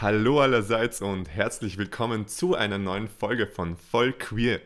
[0.00, 4.60] Hallo allerseits und herzlich willkommen zu einer neuen Folge von Voll Queer.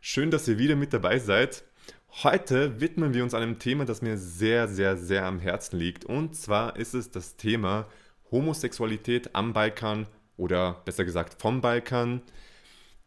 [0.00, 1.64] Schön, dass ihr wieder mit dabei seid.
[2.22, 6.04] Heute widmen wir uns einem Thema, das mir sehr, sehr, sehr am Herzen liegt.
[6.04, 7.88] Und zwar ist es das Thema
[8.30, 10.06] Homosexualität am Balkan
[10.36, 12.22] oder besser gesagt vom Balkan.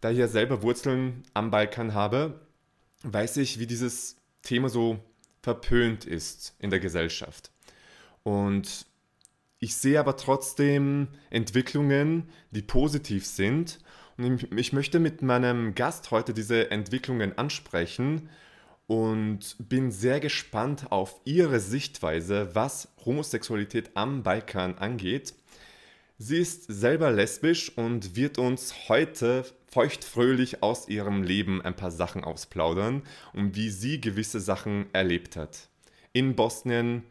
[0.02, 2.42] Da ich ja selber Wurzeln am Balkan habe,
[3.04, 5.00] weiß ich, wie dieses Thema so
[5.42, 7.52] verpönt ist in der Gesellschaft.
[8.24, 8.86] Und
[9.64, 13.80] ich sehe aber trotzdem Entwicklungen, die positiv sind.
[14.18, 18.30] Und ich möchte mit meinem Gast heute diese Entwicklungen ansprechen
[18.88, 25.34] und bin sehr gespannt auf Ihre Sichtweise, was Homosexualität am Balkan angeht.
[26.18, 32.26] Sie ist selber lesbisch und wird uns heute feuchtfröhlich aus ihrem Leben ein paar Sachen
[32.26, 35.70] ausplaudern und wie sie gewisse Sachen erlebt hat.
[36.12, 37.04] In Bosnien,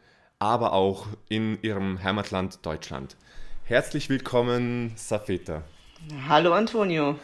[0.43, 3.15] aber auch in ihrem Heimatland Deutschland.
[3.63, 5.61] Herzlich willkommen, Safeta.
[6.27, 7.15] Hallo Antonio.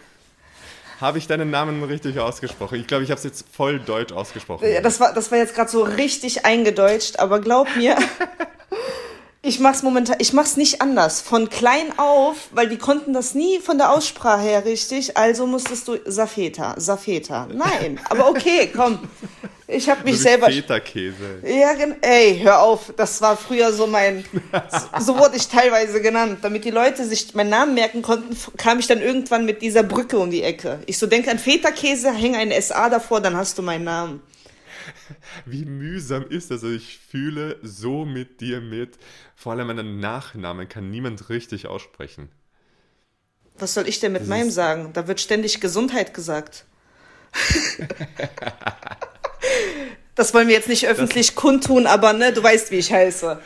[1.01, 2.79] Habe ich deinen Namen richtig ausgesprochen?
[2.79, 4.65] Ich glaube, ich habe es jetzt voll deutsch ausgesprochen.
[4.83, 7.97] Das war, das war jetzt gerade so richtig eingedeutscht, aber glaub mir,
[9.41, 11.19] ich mach's momentan, ich mach's nicht anders.
[11.19, 15.89] Von klein auf, weil die konnten das nie von der Aussprache her richtig, also musstest
[15.89, 17.47] du Safeta, Safeta.
[17.51, 18.99] Nein, aber okay, komm.
[19.71, 20.47] Ich habe mich so selber.
[20.47, 21.43] Feta-Käse.
[21.43, 22.91] Ja, ey, hör auf.
[22.97, 24.25] Das war früher so mein.
[24.99, 26.39] so wurde ich teilweise genannt.
[26.41, 30.17] Damit die Leute sich meinen Namen merken konnten, kam ich dann irgendwann mit dieser Brücke
[30.17, 30.79] um die Ecke.
[30.87, 34.23] Ich so denke an Feta-Käse, häng ein SA davor, dann hast du meinen Namen.
[35.45, 36.63] Wie mühsam ist das?
[36.63, 38.97] Also ich fühle so mit dir mit.
[39.35, 42.29] Vor allem meinen Nachnamen kann niemand richtig aussprechen.
[43.59, 44.93] Was soll ich denn mit das meinem sagen?
[44.93, 46.65] Da wird ständig Gesundheit gesagt.
[50.15, 53.39] Das wollen wir jetzt nicht öffentlich das, kundtun, aber ne, du weißt, wie ich heiße.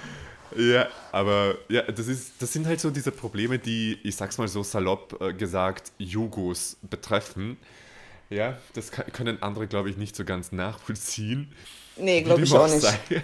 [0.57, 4.47] Ja, aber ja, das, ist, das sind halt so diese Probleme, die, ich sag's mal
[4.47, 7.57] so salopp äh, gesagt, Jugos betreffen.
[8.29, 11.51] Ja, das kann, können andere, glaube ich, nicht so ganz nachvollziehen.
[11.97, 12.81] Nee, glaube ich auch nicht.
[12.81, 12.97] Sei.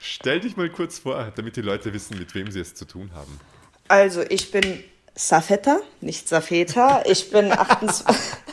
[0.00, 3.10] Stell dich mal kurz vor, damit die Leute wissen, mit wem sie es zu tun
[3.14, 3.40] haben.
[3.88, 4.82] Also, ich bin
[5.14, 7.04] Safeta, nicht Safeta.
[7.06, 8.06] Ich bin 28.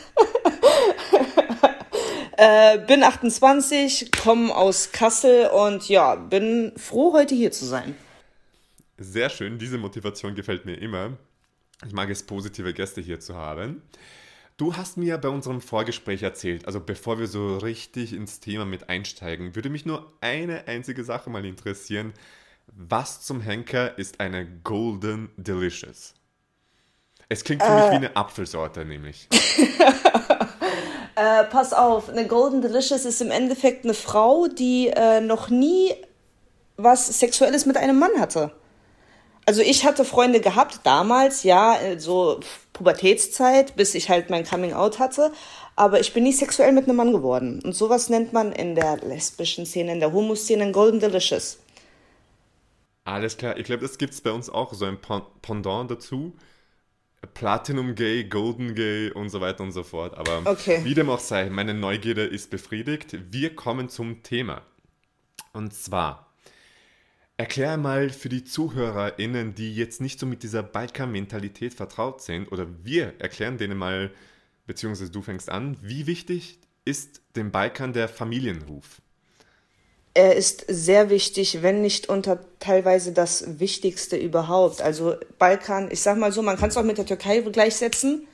[2.44, 7.94] Äh, bin 28, komme aus Kassel und ja, bin froh, heute hier zu sein.
[8.97, 11.19] Sehr schön, diese Motivation gefällt mir immer.
[11.85, 13.84] Ich mag es, positive Gäste hier zu haben.
[14.57, 18.90] Du hast mir bei unserem Vorgespräch erzählt, also bevor wir so richtig ins Thema mit
[18.90, 22.12] einsteigen, würde mich nur eine einzige Sache mal interessieren.
[22.66, 26.16] Was zum Henker ist eine Golden Delicious?
[27.30, 27.81] Es klingt für äh.
[27.81, 29.28] mich wie eine Apfelsorte, nämlich.
[31.22, 35.94] Äh, pass auf, eine Golden Delicious ist im Endeffekt eine Frau, die äh, noch nie
[36.78, 38.52] was Sexuelles mit einem Mann hatte.
[39.46, 42.40] Also ich hatte Freunde gehabt, damals, ja, äh, so
[42.74, 45.31] Pubertätszeit, bis ich halt mein Coming Out hatte.
[45.76, 47.62] Aber ich bin nie sexuell mit einem Mann geworden.
[47.64, 51.60] Und sowas nennt man in der lesbischen Szene, in der Homo-Szene Golden Delicious.
[53.04, 54.98] Alles klar, ich glaube, das gibt es bei uns auch, so ein
[55.44, 56.34] Pendant dazu.
[57.28, 60.18] Platinum Gay, Golden Gay und so weiter und so fort.
[60.18, 60.82] Aber okay.
[60.84, 63.18] wie dem auch sei, meine Neugierde ist befriedigt.
[63.32, 64.64] Wir kommen zum Thema.
[65.54, 66.34] Und zwar,
[67.38, 72.68] erklär mal für die ZuhörerInnen, die jetzt nicht so mit dieser Balkan-Mentalität vertraut sind, oder
[72.84, 74.12] wir erklären denen mal,
[74.66, 79.02] beziehungsweise du fängst an, wie wichtig ist dem Balkan der Familienruf?
[80.14, 84.82] Er ist sehr wichtig, wenn nicht unter teilweise das Wichtigste überhaupt.
[84.82, 88.28] Also Balkan, ich sag mal so, man kann es auch mit der Türkei gleichsetzen.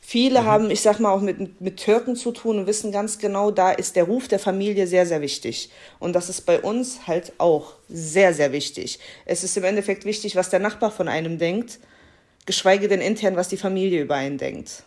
[0.00, 0.46] Viele mhm.
[0.46, 3.70] haben, ich sag mal, auch mit, mit Türken zu tun und wissen ganz genau, da
[3.70, 5.70] ist der Ruf der Familie sehr, sehr wichtig.
[5.98, 8.98] Und das ist bei uns halt auch sehr, sehr wichtig.
[9.26, 11.80] Es ist im Endeffekt wichtig, was der Nachbar von einem denkt,
[12.46, 14.84] geschweige denn intern, was die Familie über einen denkt.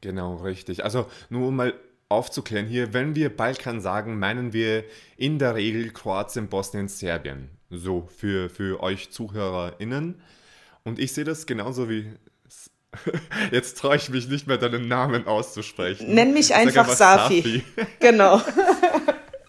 [0.00, 0.82] Genau, richtig.
[0.82, 1.74] Also nur um mal
[2.12, 4.84] aufzuklären hier, wenn wir Balkan sagen, meinen wir
[5.16, 7.50] in der Regel Kroatien, Bosnien, Serbien.
[7.70, 10.20] So für, für euch ZuhörerInnen.
[10.84, 12.12] Und ich sehe das genauso wie.
[13.50, 16.14] Jetzt traue ich mich nicht mehr, deinen Namen auszusprechen.
[16.14, 17.40] Nenn mich einfach Safi.
[17.40, 17.64] Safi.
[18.00, 18.42] Genau.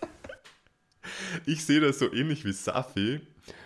[1.46, 3.20] ich sehe das so ähnlich wie Safi.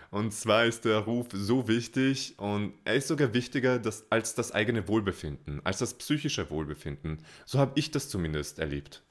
[0.10, 4.54] Und zwar ist der Ruf so wichtig und er ist sogar wichtiger das, als das
[4.54, 7.20] eigene Wohlbefinden, als das psychische Wohlbefinden.
[7.46, 9.04] So habe ich das zumindest erlebt.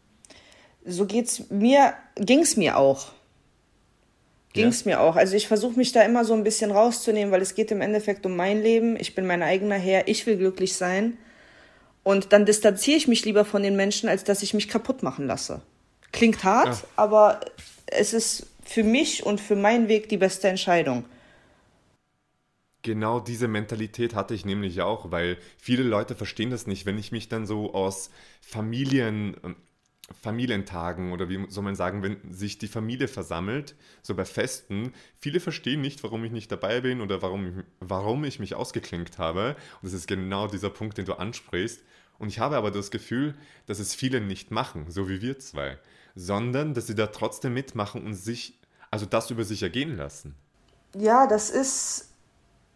[0.85, 3.13] So geht's mir, ging's mir auch.
[4.55, 4.93] Ging's ja.
[4.93, 5.17] mir auch.
[5.17, 8.25] Also ich versuche mich da immer so ein bisschen rauszunehmen, weil es geht im Endeffekt
[8.25, 8.97] um mein Leben.
[8.99, 11.19] Ich bin mein eigener Herr, ich will glücklich sein.
[12.03, 15.27] Und dann distanziere ich mich lieber von den Menschen, als dass ich mich kaputt machen
[15.27, 15.61] lasse.
[16.13, 16.89] Klingt hart, ja.
[16.95, 17.41] aber
[17.87, 21.05] es ist für mich und für meinen Weg die beste Entscheidung.
[22.83, 27.11] Genau diese Mentalität hatte ich nämlich auch, weil viele Leute verstehen das nicht, wenn ich
[27.11, 28.11] mich dann so aus
[28.41, 29.57] Familien, ähm,
[30.23, 35.41] Familientagen oder wie soll man sagen, wenn sich die Familie versammelt, so bei Festen, viele
[35.41, 39.57] verstehen nicht, warum ich nicht dabei bin oder warum warum ich mich ausgeklinkt habe.
[39.83, 41.83] Und das ist genau dieser Punkt, den du ansprichst.
[42.19, 43.35] Und ich habe aber das Gefühl,
[43.67, 45.79] dass es viele nicht machen, so wie wir zwei,
[46.17, 48.59] sondern dass sie da trotzdem mitmachen und sich,
[48.91, 50.35] also das über sich ergehen lassen.
[50.99, 52.09] Ja, das ist,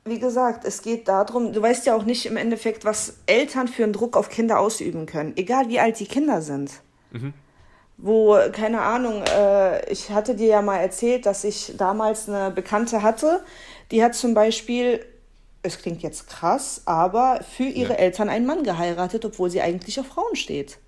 [0.04, 3.82] wie gesagt, es geht darum, du weißt ja auch nicht im Endeffekt, was Eltern für
[3.82, 6.70] einen Druck auf Kinder ausüben können, egal wie alt die Kinder sind.
[7.10, 7.32] Mhm.
[7.96, 13.02] Wo, keine Ahnung, äh, ich hatte dir ja mal erzählt, dass ich damals eine Bekannte
[13.02, 13.42] hatte,
[13.90, 15.04] die hat zum Beispiel,
[15.62, 17.98] es klingt jetzt krass, aber für ihre ja.
[17.98, 20.78] Eltern einen Mann geheiratet, obwohl sie eigentlich auf Frauen steht.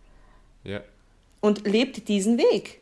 [0.64, 0.80] Ja.
[1.42, 2.80] Und lebt diesen Weg,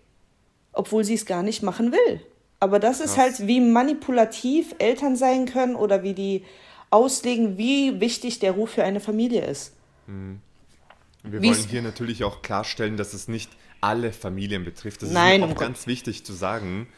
[0.73, 2.21] obwohl sie es gar nicht machen will.
[2.61, 3.11] Aber das Krass.
[3.11, 6.45] ist halt, wie manipulativ Eltern sein können oder wie die
[6.91, 9.73] auslegen, wie wichtig der Ruf für eine Familie ist.
[10.07, 10.41] Mhm.
[11.23, 15.03] Wir wollen hier natürlich auch klarstellen, dass es nicht alle Familien betrifft.
[15.03, 16.89] Das Nein, ist auch um ganz wichtig zu sagen.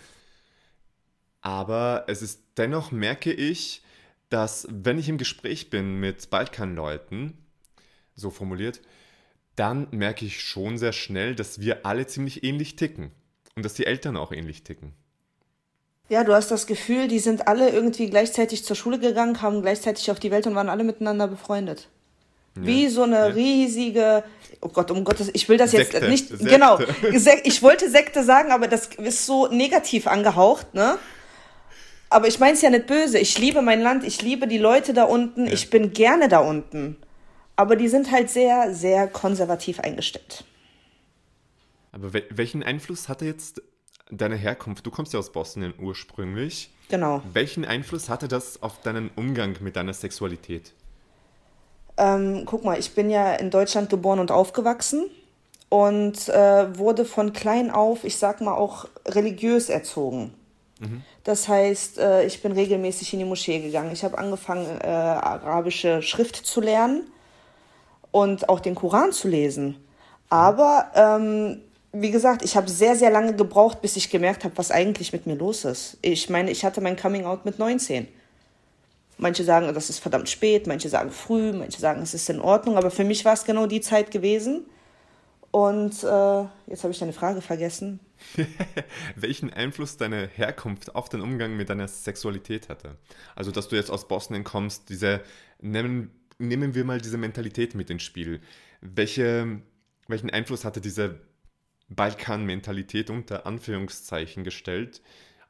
[1.40, 3.82] Aber es ist dennoch merke ich,
[4.28, 7.36] dass wenn ich im Gespräch bin mit Balkanleuten,
[8.14, 8.80] so formuliert,
[9.56, 13.10] dann merke ich schon sehr schnell, dass wir alle ziemlich ähnlich ticken
[13.54, 14.92] und dass die Eltern auch ähnlich ticken.
[16.08, 20.10] Ja, du hast das Gefühl, die sind alle irgendwie gleichzeitig zur Schule gegangen, kamen gleichzeitig
[20.10, 21.88] auf die Welt und waren alle miteinander befreundet.
[22.56, 22.66] Ja.
[22.66, 23.24] Wie so eine ja.
[23.26, 24.24] riesige,
[24.60, 26.08] oh Gott, um Gottes, ich will das jetzt Sekte.
[26.08, 26.44] nicht, Sekte.
[26.44, 26.78] genau,
[27.44, 30.98] ich wollte Sekte sagen, aber das ist so negativ angehaucht, ne?
[32.10, 33.18] Aber ich meine es ja nicht böse.
[33.18, 35.52] Ich liebe mein Land, ich liebe die Leute da unten, ja.
[35.52, 36.98] ich bin gerne da unten.
[37.56, 40.44] Aber die sind halt sehr, sehr konservativ eingestellt.
[41.92, 43.62] Aber welchen Einfluss hatte jetzt
[44.10, 44.86] deine Herkunft?
[44.86, 46.70] Du kommst ja aus Bosnien ursprünglich.
[46.88, 47.22] Genau.
[47.32, 50.72] Welchen Einfluss hatte das auf deinen Umgang mit deiner Sexualität?
[51.98, 55.04] Ähm, guck mal, ich bin ja in Deutschland geboren und aufgewachsen
[55.68, 60.32] und äh, wurde von klein auf, ich sag mal, auch religiös erzogen.
[60.80, 61.02] Mhm.
[61.24, 63.92] Das heißt, äh, ich bin regelmäßig in die Moschee gegangen.
[63.92, 67.02] Ich habe angefangen, äh, arabische Schrift zu lernen
[68.12, 69.76] und auch den Koran zu lesen.
[70.28, 71.60] Aber ähm,
[71.92, 75.26] wie gesagt, ich habe sehr, sehr lange gebraucht, bis ich gemerkt habe, was eigentlich mit
[75.26, 75.98] mir los ist.
[76.00, 78.06] Ich meine, ich hatte mein Coming Out mit 19.
[79.18, 82.76] Manche sagen, das ist verdammt spät, manche sagen früh, manche sagen, es ist in Ordnung,
[82.76, 84.64] aber für mich war es genau die Zeit gewesen.
[85.50, 88.00] Und äh, jetzt habe ich deine Frage vergessen.
[89.16, 92.96] Welchen Einfluss deine Herkunft auf den Umgang mit deiner Sexualität hatte?
[93.36, 95.20] Also, dass du jetzt aus Bosnien kommst, diese,
[95.60, 96.10] nehmen,
[96.48, 98.40] nehmen wir mal diese Mentalität mit ins Spiel.
[98.80, 99.60] Welche,
[100.08, 101.20] welchen Einfluss hatte diese
[101.88, 105.02] Balkan-Mentalität unter Anführungszeichen gestellt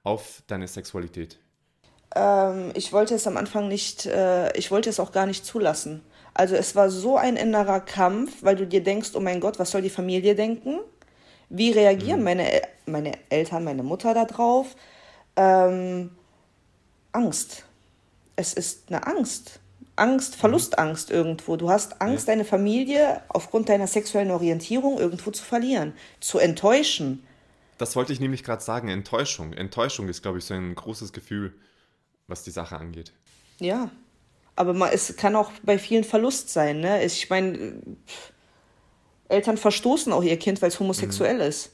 [0.02, 1.38] auf deine Sexualität?
[2.14, 6.02] ähm, ich wollte es am Anfang nicht, äh, ich wollte es auch gar nicht zulassen.
[6.34, 9.70] Also es war so ein innerer Kampf, weil du dir denkst, oh mein Gott, was
[9.70, 10.80] soll die Familie denken?
[11.48, 12.24] Wie reagieren mhm.
[12.24, 14.74] meine, meine Eltern, meine Mutter darauf?
[15.36, 16.10] Ähm,
[17.12, 17.64] Angst.
[18.36, 19.60] Es ist eine Angst.
[19.96, 20.36] Angst.
[20.36, 21.56] Verlustangst irgendwo.
[21.56, 22.34] Du hast Angst, ja.
[22.34, 27.24] deine Familie aufgrund deiner sexuellen Orientierung irgendwo zu verlieren, zu enttäuschen.
[27.78, 29.52] Das wollte ich nämlich gerade sagen, Enttäuschung.
[29.52, 31.54] Enttäuschung ist, glaube ich, so ein großes Gefühl
[32.32, 33.12] was die Sache angeht.
[33.58, 33.90] Ja,
[34.56, 36.80] aber man, es kann auch bei vielen Verlust sein.
[36.80, 37.04] Ne?
[37.04, 37.74] Ich meine,
[39.28, 41.42] Eltern verstoßen auch ihr Kind, weil es homosexuell mhm.
[41.42, 41.72] ist.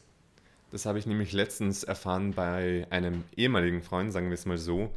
[0.71, 4.91] Das habe ich nämlich letztens erfahren bei einem ehemaligen Freund, sagen wir es mal so,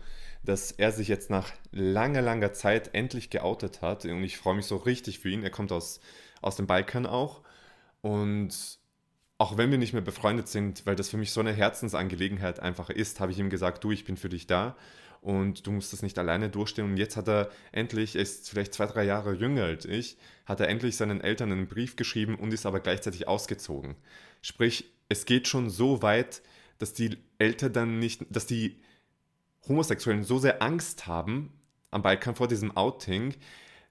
[0.43, 4.05] dass er sich jetzt nach langer, langer Zeit endlich geoutet hat.
[4.05, 5.43] Und ich freue mich so richtig für ihn.
[5.43, 6.00] Er kommt aus,
[6.41, 7.41] aus dem Balkan auch.
[8.01, 8.79] Und
[9.38, 12.89] auch wenn wir nicht mehr befreundet sind, weil das für mich so eine Herzensangelegenheit einfach
[12.89, 14.75] ist, habe ich ihm gesagt, du, ich bin für dich da
[15.21, 16.86] und du musst das nicht alleine durchstehen.
[16.86, 20.60] Und jetzt hat er endlich, er ist vielleicht zwei, drei Jahre jünger als ich, hat
[20.60, 23.95] er endlich seinen Eltern einen Brief geschrieben und ist aber gleichzeitig ausgezogen.
[24.41, 26.41] Sprich, es geht schon so weit,
[26.79, 28.79] dass die Eltern dann nicht, dass die
[29.67, 31.53] Homosexuellen so sehr Angst haben
[31.91, 33.35] am Balkan vor diesem Outing,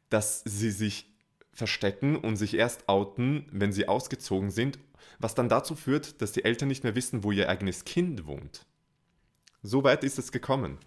[0.08, 1.06] dass sie sich
[1.52, 4.78] verstecken und sich erst outen, wenn sie ausgezogen sind,
[5.18, 8.66] was dann dazu führt, dass die Eltern nicht mehr wissen, wo ihr eigenes Kind wohnt.
[9.62, 10.78] So weit ist es gekommen.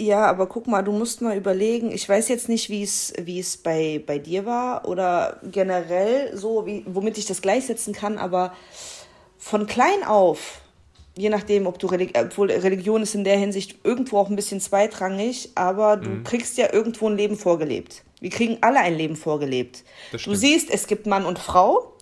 [0.00, 4.02] Ja, aber guck mal, du musst mal überlegen, ich weiß jetzt nicht, wie es, bei,
[4.06, 8.54] bei dir war oder generell so, wie, womit ich das gleichsetzen kann, aber
[9.38, 10.60] von klein auf,
[11.18, 14.60] je nachdem, ob du Religi obwohl Religion ist in der Hinsicht irgendwo auch ein bisschen
[14.60, 16.24] zweitrangig, aber du mhm.
[16.24, 18.04] kriegst ja irgendwo ein Leben vorgelebt.
[18.20, 19.84] Wir kriegen alle ein Leben vorgelebt.
[20.24, 21.94] Du siehst, es gibt Mann und Frau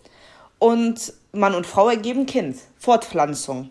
[0.58, 3.70] und Mann und Frau ergeben Kind, Fortpflanzung.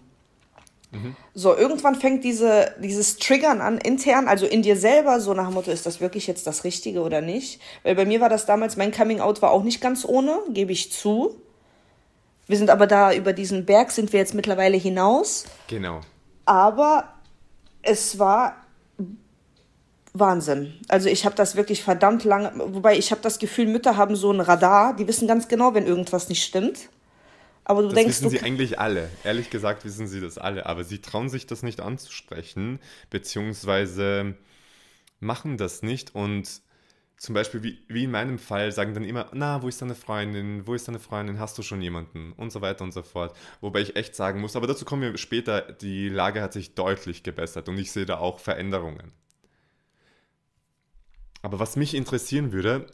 [1.33, 5.53] So, irgendwann fängt diese, dieses Triggern an, intern, also in dir selber, so nach dem
[5.55, 7.59] Motto, ist das wirklich jetzt das Richtige oder nicht?
[7.83, 10.71] Weil bei mir war das damals, mein Coming Out war auch nicht ganz ohne, gebe
[10.71, 11.35] ich zu.
[12.47, 15.45] Wir sind aber da, über diesen Berg sind wir jetzt mittlerweile hinaus.
[15.67, 16.01] Genau.
[16.45, 17.13] Aber
[17.81, 18.55] es war
[20.13, 20.73] Wahnsinn.
[20.87, 24.31] Also ich habe das wirklich verdammt lange, wobei ich habe das Gefühl, Mütter haben so
[24.31, 26.89] ein Radar, die wissen ganz genau, wenn irgendwas nicht stimmt.
[27.65, 29.09] Aber du das denkst, wissen du sie eigentlich alle.
[29.23, 30.67] Ehrlich gesagt wissen sie das alle.
[30.67, 34.35] Aber sie trauen sich das nicht anzusprechen, beziehungsweise
[35.19, 36.13] machen das nicht.
[36.13, 36.61] Und
[37.17, 40.67] zum Beispiel, wie, wie in meinem Fall, sagen dann immer, na, wo ist deine Freundin?
[40.67, 41.39] Wo ist deine Freundin?
[41.39, 42.33] Hast du schon jemanden?
[42.33, 43.35] Und so weiter und so fort.
[43.61, 47.23] Wobei ich echt sagen muss, aber dazu kommen wir später, die Lage hat sich deutlich
[47.23, 49.13] gebessert und ich sehe da auch Veränderungen.
[51.41, 52.87] Aber was mich interessieren würde,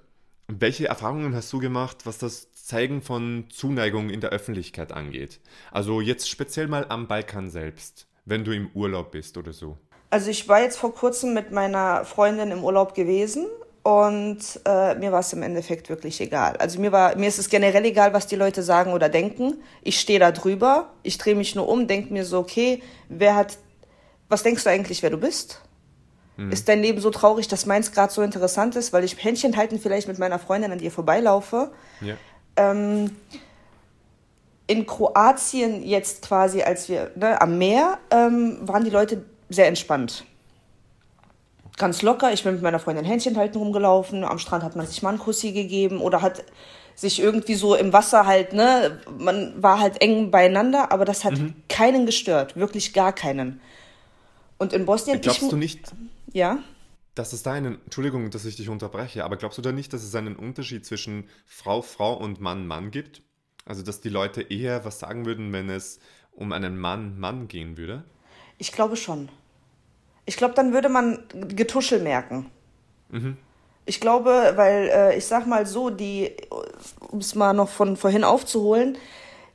[0.48, 5.40] welche Erfahrungen hast du gemacht, was das Zeigen von Zuneigung in der Öffentlichkeit angeht?
[5.72, 9.78] Also jetzt speziell mal am Balkan selbst, wenn du im Urlaub bist oder so.
[10.10, 13.48] Also ich war jetzt vor kurzem mit meiner Freundin im Urlaub gewesen
[13.84, 16.56] und äh, mir war es im Endeffekt wirklich egal.
[16.58, 19.56] Also mir war mir ist es generell egal, was die Leute sagen oder denken.
[19.82, 23.58] Ich stehe da drüber, ich drehe mich nur um, denke mir so, okay, wer hat
[24.30, 25.62] was denkst du eigentlich, wer du bist?
[26.50, 29.80] Ist dein Leben so traurig, dass meins gerade so interessant ist, weil ich Händchen halten
[29.80, 31.72] vielleicht mit meiner Freundin an dir vorbeilaufe?
[32.00, 32.16] Ja.
[32.56, 33.16] Ähm,
[34.66, 40.26] in Kroatien jetzt quasi, als wir ne, am Meer, ähm, waren die Leute sehr entspannt.
[41.78, 42.32] Ganz locker.
[42.34, 44.24] Ich bin mit meiner Freundin Händchen halten rumgelaufen.
[44.24, 46.44] Am Strand hat man sich mal einen Kussi gegeben oder hat
[46.96, 51.34] sich irgendwie so im Wasser halt, ne, man war halt eng beieinander, aber das hat
[51.70, 53.62] keinen gestört, wirklich gar keinen.
[54.58, 55.92] Und in Bosnien, Glaubst ich, du nicht,
[56.34, 56.60] ja,
[57.16, 60.04] dass es da einen, Entschuldigung, dass ich dich unterbreche, aber glaubst du da nicht, dass
[60.04, 63.22] es einen Unterschied zwischen Frau, Frau und Mann, Mann gibt?
[63.66, 66.00] Also, dass die Leute eher was sagen würden, wenn es
[66.32, 68.04] um einen Mann, Mann gehen würde?
[68.62, 69.30] ich glaube schon.
[70.32, 71.20] Ich glaube, dann würde man
[71.50, 72.50] Getuschel merken.
[73.86, 76.32] Ich glaube, weil äh, ich sag mal so, die,
[77.10, 78.98] um es mal noch von vorhin aufzuholen,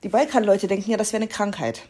[0.02, 1.84] die Balkanleute denken ja, das wäre eine Krankheit.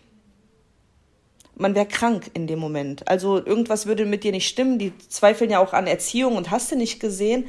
[1.56, 3.08] Man wäre krank in dem Moment.
[3.08, 4.78] Also irgendwas würde mit dir nicht stimmen.
[4.78, 7.48] Die zweifeln ja auch an Erziehung und hast du nicht gesehen.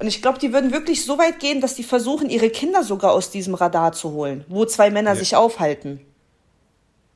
[0.00, 3.12] Und ich glaube, die würden wirklich so weit gehen, dass die versuchen, ihre Kinder sogar
[3.12, 6.00] aus diesem Radar zu holen, wo zwei Männer sich aufhalten.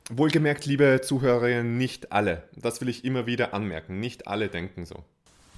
[0.09, 2.43] Wohlgemerkt, liebe Zuhörerinnen, nicht alle.
[2.55, 3.99] Das will ich immer wieder anmerken.
[3.99, 4.95] Nicht alle denken so.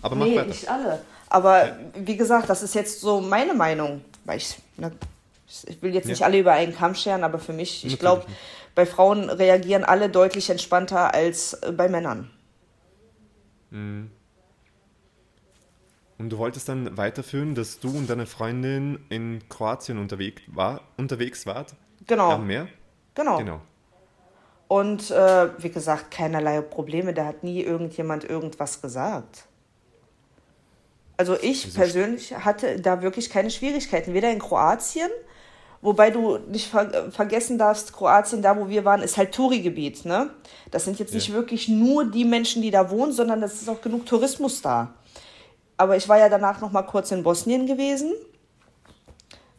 [0.02, 0.48] Aber mach Nee, weiter.
[0.48, 1.02] nicht alle.
[1.30, 4.06] Aber wie gesagt, das ist jetzt so meine Meinung.
[4.24, 4.92] Weil ich, ne,
[5.68, 6.28] ich will jetzt nicht Ja.
[6.28, 8.38] alle über einen Kamm scheren, aber für mich, ich glaube, nicht.
[8.76, 12.30] bei Frauen reagieren alle deutlich entspannter als äh, bei Männern.
[13.72, 14.10] Und
[16.20, 21.76] du wolltest dann weiterführen, dass du und deine Freundin in Kroatien unterwegs, war, unterwegs wart?
[22.08, 22.32] Genau.
[22.32, 22.68] Am Meer?
[23.16, 23.38] Genau.
[23.38, 23.62] Genau.
[24.68, 27.14] Und äh, wie gesagt, keinerlei Probleme.
[27.14, 29.46] Da hat nie irgendjemand irgendwas gesagt.
[31.18, 34.14] Also ich persönlich hatte da wirklich keine Schwierigkeiten.
[34.14, 35.10] Weder in Kroatien,
[35.82, 40.04] wobei du nicht ver vergessen darfst, Kroatien, da wo wir waren, ist halt Touri-Gebiet.
[40.04, 40.32] Ne?
[40.72, 41.36] Das sind jetzt nicht Ja.
[41.36, 44.94] wirklich nur die Menschen, die da wohnen, sondern das ist auch genug Tourismus da.
[45.78, 48.14] Aber ich war ja danach noch mal kurz in Bosnien gewesen,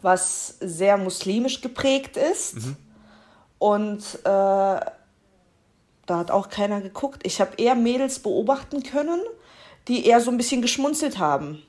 [0.02, 2.56] was sehr muslimisch geprägt ist.
[3.58, 4.80] Und äh,
[6.06, 7.22] da hat auch keiner geguckt.
[7.25, 9.20] Ich habe eher Mädels beobachten können,
[9.88, 11.62] die eher so ein bisschen geschmunzelt haben.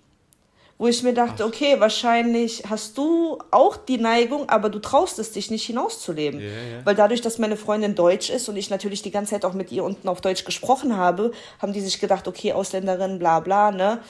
[0.80, 5.32] Wo ich mir dachte, okay, wahrscheinlich hast du auch die Neigung, aber du traust es
[5.32, 6.40] dich nicht hinauszuleben.
[6.40, 6.86] Ja, ja.
[6.86, 9.72] Weil dadurch, dass meine Freundin Deutsch ist und ich natürlich die ganze Zeit auch mit
[9.72, 14.02] ihr unten auf Deutsch gesprochen habe, haben die sich gedacht, okay, Ausländerin, bla bla, ne?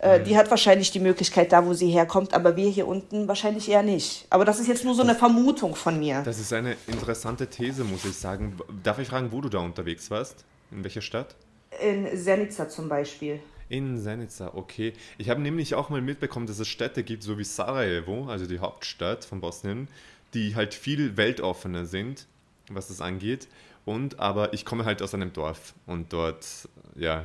[0.00, 0.24] Äh, Mhm.
[0.24, 3.82] Die hat wahrscheinlich die Möglichkeit da, wo sie herkommt, aber wir hier unten wahrscheinlich eher
[3.82, 4.26] nicht.
[4.30, 6.22] Aber das ist jetzt nur so eine Vermutung von mir.
[6.24, 8.56] Das ist eine interessante These, muss ich sagen.
[8.82, 10.44] Darf ich fragen, wo du da unterwegs warst?
[10.70, 11.34] In welcher Stadt?
[11.82, 13.40] In Sernica zum Beispiel.
[13.74, 14.92] In Senica, okay.
[15.18, 18.60] Ich habe nämlich auch mal mitbekommen, dass es Städte gibt, so wie Sarajevo, also die
[18.60, 19.88] Hauptstadt von Bosnien,
[20.32, 22.28] die halt viel weltoffener sind,
[22.68, 23.48] was das angeht.
[23.84, 27.24] Und aber ich komme halt aus einem Dorf und dort, ja,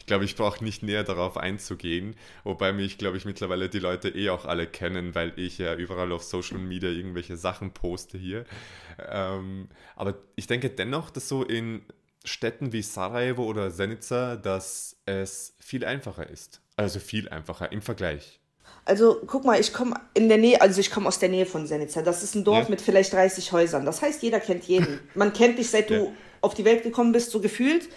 [0.00, 4.08] ich glaube, ich brauche nicht näher darauf einzugehen, wobei mich, glaube ich, mittlerweile die Leute
[4.08, 8.44] eh auch alle kennen, weil ich ja überall auf Social Media irgendwelche Sachen poste hier.
[9.08, 11.82] Ähm, aber ich denke dennoch, dass so in
[12.26, 16.60] Städten wie Sarajevo oder Senica, dass es viel einfacher ist.
[16.76, 18.40] Also viel einfacher im Vergleich.
[18.84, 21.66] Also guck mal, ich komme in der Nähe, also ich komme aus der Nähe von
[21.66, 22.02] Senica.
[22.02, 22.70] Das ist ein Dorf Ja.
[22.70, 23.84] mit vielleicht 30 Häusern.
[23.84, 25.00] Das heißt, jeder kennt jeden.
[25.14, 26.12] Man kennt dich, seit du Ja.
[26.40, 27.88] auf die Welt gekommen bist, so gefühlt.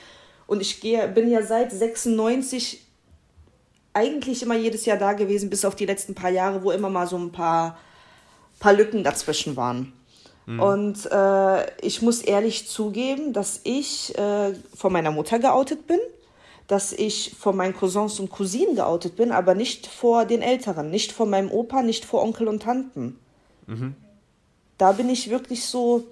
[0.47, 2.85] Und ich gehe, bin ja seit 96
[3.93, 7.07] eigentlich immer jedes Jahr da gewesen, bis auf die letzten paar Jahre, wo immer mal
[7.07, 7.77] so ein paar,
[8.59, 9.93] paar Lücken dazwischen waren.
[10.49, 10.59] Mhm.
[10.59, 15.99] Und äh, ich muss ehrlich zugeben, dass ich äh, von meiner Mutter geoutet bin,
[16.65, 21.11] dass ich von meinen Cousins und Cousinen geoutet bin, aber nicht vor den Älteren, nicht
[21.11, 23.19] vor meinem Opa, nicht vor Onkel und Tanten.
[23.67, 23.95] Mhm.
[24.79, 26.07] Da bin ich wirklich so,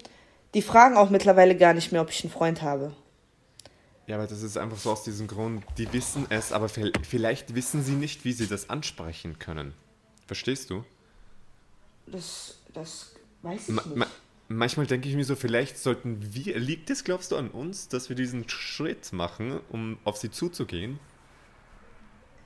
[0.53, 2.91] die fragen auch mittlerweile gar nicht mehr, ob ich einen Freund habe.
[4.05, 7.83] Ja, aber das ist einfach so aus diesem Grund, die wissen es, aber vielleicht wissen
[7.83, 9.73] sie nicht, wie sie das ansprechen können.
[10.27, 10.83] Verstehst du?
[12.05, 14.07] Das, das weiß ich ma nicht.
[14.47, 17.87] Ma manchmal denke ich mir so, vielleicht sollten wir, liegt es, glaubst du, an uns,
[17.89, 20.99] dass wir diesen Schritt machen, um auf sie zuzugehen?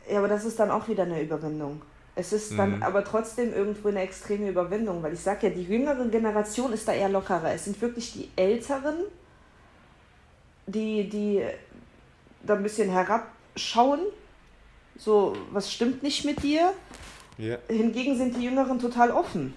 [0.10, 1.82] Ja, aber das ist dann auch wieder eine Überwindung.
[2.16, 2.84] Es ist dann mhm.
[2.84, 6.94] aber trotzdem irgendwo eine extreme Überwindung, weil ich sage ja, die jüngere Generation ist da
[6.94, 7.54] eher lockerer.
[7.54, 8.96] Es sind wirklich die Älteren,
[10.68, 11.42] die, die
[12.44, 14.02] da ein bisschen herabschauen.
[14.98, 16.74] So, was stimmt nicht mit dir?
[17.38, 17.58] Ja.
[17.70, 19.54] Hingegen sind die Jüngeren total offen.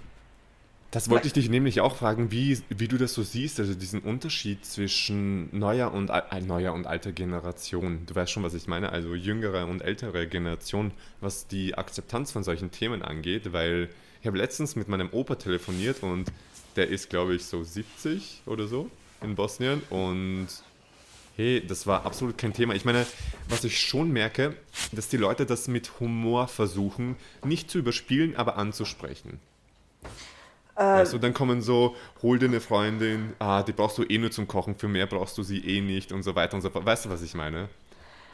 [0.95, 3.99] Das wollte ich dich nämlich auch fragen, wie, wie du das so siehst, also diesen
[3.99, 8.07] Unterschied zwischen neuer und, äh, neuer und alter Generation.
[8.07, 12.45] Du weißt schon, was ich meine, also jüngere und ältere Generation, was die Akzeptanz von
[12.45, 13.89] solchen Themen angeht, weil
[14.21, 16.31] ich habe letztens mit meinem Opa telefoniert und
[16.77, 18.89] der ist, glaube ich, so 70 oder so
[19.21, 20.47] in Bosnien und
[21.35, 22.73] hey, das war absolut kein Thema.
[22.77, 23.05] Ich meine,
[23.49, 24.55] was ich schon merke,
[24.93, 29.41] dass die Leute das mit Humor versuchen, nicht zu überspielen, aber anzusprechen.
[30.76, 34.19] Äh, weißt du, dann kommen so, hol dir eine Freundin, ah, die brauchst du eh
[34.19, 36.71] nur zum Kochen, für mehr brauchst du sie eh nicht und so weiter und so
[36.71, 36.85] fort.
[36.85, 37.69] Weißt du, was ich meine?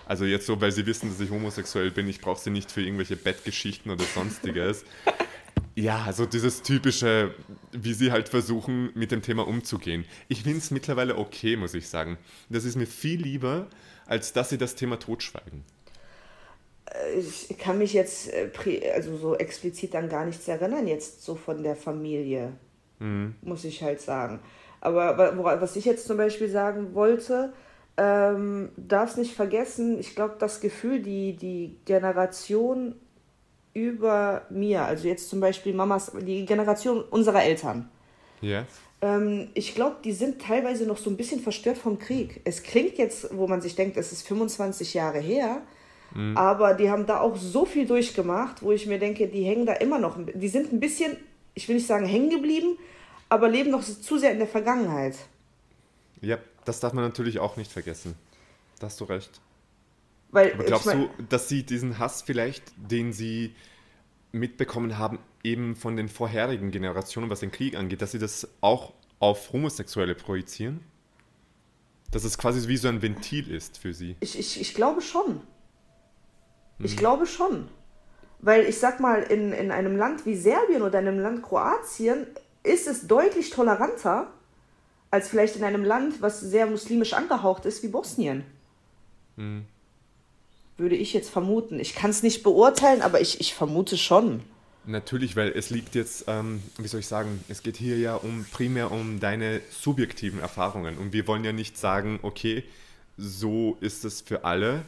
[0.06, 2.82] Also jetzt so, weil sie wissen, dass ich homosexuell bin, ich brauche sie nicht für
[2.82, 4.84] irgendwelche Bettgeschichten oder sonstiges.
[5.76, 7.34] ja, so dieses typische,
[7.72, 10.04] wie sie halt versuchen, mit dem Thema umzugehen.
[10.28, 12.18] Ich finde es mittlerweile okay, muss ich sagen.
[12.48, 13.68] Das ist mir viel lieber,
[14.06, 15.64] als dass sie das Thema totschweigen
[17.18, 18.50] ich kann mich jetzt äh,
[18.94, 22.52] also so explizit an gar nichts erinnern, jetzt so von der Familie,
[22.98, 23.34] mhm.
[23.42, 24.40] muss ich halt sagen.
[24.80, 27.52] Aber was ich jetzt zum Beispiel sagen wollte,
[27.96, 32.94] ähm, darfst nicht vergessen, ich glaube, das Gefühl, die, die Generation
[33.74, 37.90] über mir, also jetzt zum Beispiel Mamas, die Generation unserer Eltern.
[38.40, 38.64] Ja.
[39.02, 42.40] Ähm, ich glaube, die sind teilweise noch so ein bisschen verstört vom Krieg.
[42.44, 45.62] Es klingt jetzt, wo man sich denkt, es ist 25 Jahre her,
[46.14, 46.36] Mhm.
[46.36, 49.74] Aber die haben da auch so viel durchgemacht, wo ich mir denke, die hängen da
[49.74, 50.18] immer noch.
[50.34, 51.16] Die sind ein bisschen,
[51.54, 52.78] ich will nicht sagen hängen geblieben,
[53.28, 55.16] aber leben noch zu sehr in der Vergangenheit.
[56.20, 58.14] Ja, das darf man natürlich auch nicht vergessen.
[58.78, 59.40] Da hast du recht.
[60.30, 63.54] Weil, aber glaubst ich mein, du, dass sie diesen Hass vielleicht, den sie
[64.32, 68.92] mitbekommen haben, eben von den vorherigen Generationen, was den Krieg angeht, dass sie das auch
[69.18, 70.80] auf Homosexuelle projizieren?
[72.10, 74.16] Dass es quasi wie so ein Ventil ist für sie?
[74.20, 75.40] Ich, ich, ich glaube schon.
[76.82, 77.68] Ich glaube schon.
[78.40, 82.26] Weil ich sag mal, in, in einem Land wie Serbien oder in einem Land Kroatien
[82.62, 84.28] ist es deutlich toleranter
[85.10, 88.44] als vielleicht in einem Land, was sehr muslimisch angehaucht ist, wie Bosnien.
[89.36, 89.64] Mhm.
[90.76, 91.80] Würde ich jetzt vermuten.
[91.80, 94.40] Ich kann es nicht beurteilen, aber ich, ich vermute schon.
[94.86, 98.46] Natürlich, weil es liegt jetzt, ähm, wie soll ich sagen, es geht hier ja um
[98.50, 100.96] primär um deine subjektiven Erfahrungen.
[100.96, 102.64] Und wir wollen ja nicht sagen, okay,
[103.18, 104.84] so ist es für alle,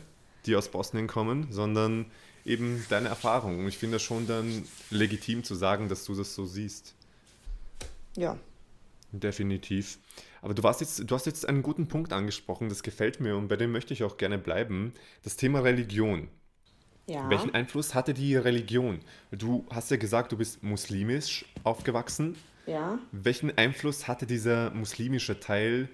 [0.47, 2.07] die aus Bosnien kommen, sondern
[2.45, 3.61] eben deine Erfahrung.
[3.61, 6.95] Und ich finde das schon dann legitim zu sagen, dass du das so siehst.
[8.17, 8.37] Ja.
[9.13, 9.99] Definitiv.
[10.41, 13.49] Aber du, warst jetzt, du hast jetzt einen guten Punkt angesprochen, das gefällt mir und
[13.49, 14.93] bei dem möchte ich auch gerne bleiben.
[15.23, 16.29] Das Thema Religion.
[17.07, 17.29] Ja.
[17.29, 19.01] Welchen Einfluss hatte die Religion?
[19.31, 22.37] Du hast ja gesagt, du bist muslimisch aufgewachsen.
[22.67, 22.99] Ja.
[23.11, 25.89] Welchen Einfluss hatte dieser muslimische Teil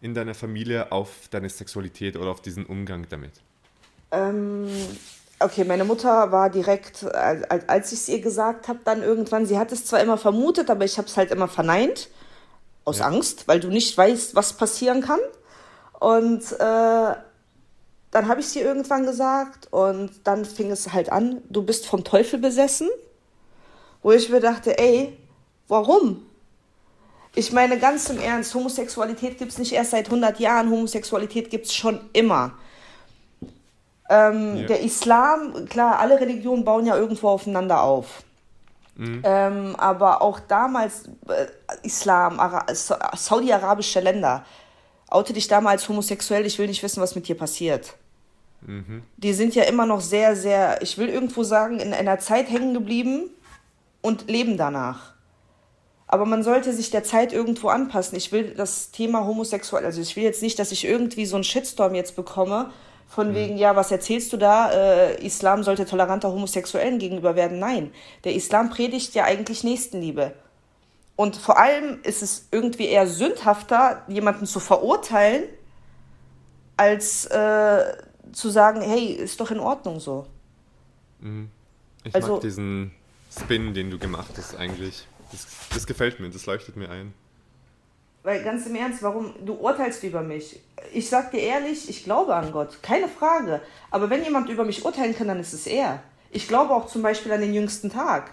[0.00, 3.42] in deiner Familie auf deine Sexualität oder auf diesen Umgang damit?
[4.10, 4.68] Ähm,
[5.40, 9.58] okay, meine Mutter war direkt, als, als ich es ihr gesagt habe, dann irgendwann, sie
[9.58, 12.08] hat es zwar immer vermutet, aber ich habe es halt immer verneint.
[12.84, 13.06] Aus ja.
[13.06, 15.18] Angst, weil du nicht weißt, was passieren kann.
[15.98, 17.14] Und äh,
[18.16, 21.86] dann habe ich es ihr irgendwann gesagt und dann fing es halt an, du bist
[21.86, 22.88] vom Teufel besessen.
[24.02, 25.18] Wo ich mir dachte, ey,
[25.68, 26.24] warum?
[27.34, 31.66] Ich meine ganz im Ernst, Homosexualität gibt es nicht erst seit 100 Jahren, Homosexualität gibt
[31.66, 32.56] es schon immer.
[34.08, 34.66] Ähm, ja.
[34.66, 38.22] Der Islam, klar, alle Religionen bauen ja irgendwo aufeinander auf.
[38.96, 39.22] Mhm.
[39.24, 41.46] Ähm, aber auch damals, äh,
[41.82, 42.40] Islam,
[43.14, 44.44] saudi-arabische Länder,
[45.08, 47.94] oute dich damals homosexuell, ich will nicht wissen, was mit dir passiert.
[48.62, 49.02] Mhm.
[49.16, 52.74] Die sind ja immer noch sehr, sehr, ich will irgendwo sagen, in einer Zeit hängen
[52.74, 53.30] geblieben
[54.00, 55.14] und leben danach.
[56.08, 58.16] Aber man sollte sich der Zeit irgendwo anpassen.
[58.16, 61.44] Ich will das Thema homosexuell, also ich will jetzt nicht, dass ich irgendwie so einen
[61.44, 62.70] Shitstorm jetzt bekomme,
[63.06, 63.34] von mhm.
[63.34, 64.70] wegen, ja, was erzählst du da?
[64.70, 67.58] Äh, Islam sollte toleranter Homosexuellen gegenüber werden.
[67.58, 67.92] Nein,
[68.24, 70.32] der Islam predigt ja eigentlich Nächstenliebe.
[71.14, 75.44] Und vor allem ist es irgendwie eher sündhafter, jemanden zu verurteilen,
[76.76, 77.96] als äh,
[78.32, 80.26] zu sagen, hey, ist doch in Ordnung so.
[81.20, 81.50] Mhm.
[82.04, 82.92] Ich also, mag diesen
[83.36, 85.06] Spin, den du gemacht hast eigentlich.
[85.32, 87.14] Das, das gefällt mir, das leuchtet mir ein.
[88.26, 90.58] Weil ganz im Ernst, warum du urteilst über mich?
[90.92, 93.60] Ich sag dir ehrlich, ich glaube an Gott, keine Frage.
[93.92, 96.02] Aber wenn jemand über mich urteilen kann, dann ist es er.
[96.32, 98.32] Ich glaube auch zum Beispiel an den jüngsten Tag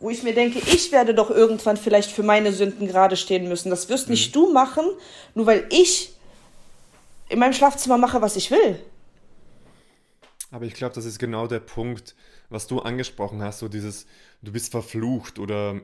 [0.00, 3.68] wo ich mir denke, ich werde doch irgendwann vielleicht für meine Sünden gerade stehen müssen.
[3.68, 4.12] Das wirst mhm.
[4.12, 4.84] nicht du machen,
[5.34, 6.14] nur weil ich
[7.28, 8.82] in meinem Schlafzimmer mache, was ich will.
[10.50, 12.16] Aber ich glaube, das ist genau der Punkt,
[12.48, 14.06] was du angesprochen hast, so dieses,
[14.40, 15.80] du bist verflucht oder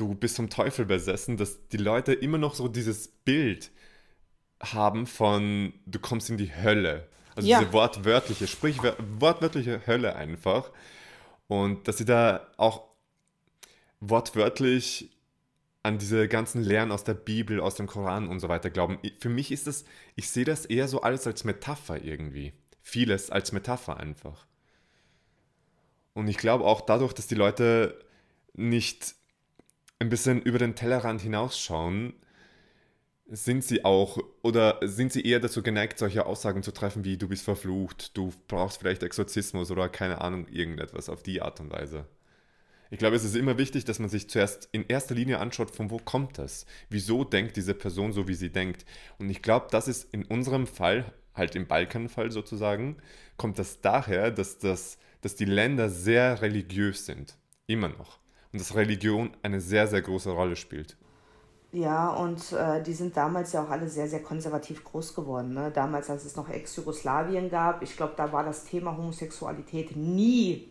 [0.00, 3.70] du bist vom Teufel besessen, dass die Leute immer noch so dieses Bild
[4.62, 7.06] haben von, du kommst in die Hölle.
[7.34, 7.60] Also ja.
[7.60, 10.70] diese wortwörtliche, sprich wortwörtliche Hölle einfach.
[11.48, 12.88] Und dass sie da auch
[14.00, 15.10] wortwörtlich
[15.82, 18.98] an diese ganzen Lehren aus der Bibel, aus dem Koran und so weiter glauben.
[19.18, 19.84] Für mich ist das,
[20.14, 22.52] ich sehe das eher so alles als Metapher irgendwie.
[22.82, 24.46] Vieles als Metapher einfach.
[26.12, 27.98] Und ich glaube auch dadurch, dass die Leute
[28.54, 29.14] nicht
[30.00, 32.14] ein bisschen über den Tellerrand hinausschauen,
[33.26, 37.28] sind sie auch oder sind sie eher dazu geneigt, solche Aussagen zu treffen wie du
[37.28, 42.06] bist verflucht, du brauchst vielleicht Exorzismus oder keine Ahnung, irgendetwas auf die Art und Weise.
[42.90, 45.90] Ich glaube, es ist immer wichtig, dass man sich zuerst in erster Linie anschaut, von
[45.90, 46.66] wo kommt das?
[46.88, 48.84] Wieso denkt diese Person so, wie sie denkt?
[49.18, 52.96] Und ich glaube, das ist in unserem Fall, halt im Balkanfall sozusagen,
[53.36, 57.36] kommt das daher, dass, das, dass die Länder sehr religiös sind.
[57.68, 58.19] Immer noch.
[58.52, 60.96] Und dass Religion eine sehr, sehr große Rolle spielt.
[61.72, 65.54] Ja, und äh, die sind damals ja auch alle sehr, sehr konservativ groß geworden.
[65.54, 65.70] Ne?
[65.72, 70.68] Damals, als es noch Ex-Jugoslawien gab, ich glaube, da war das Thema Homosexualität nie